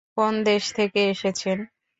কোন 0.17 0.33
দেশ 0.47 0.63
থেকে 0.77 0.99
এসেছেন? 1.13 1.57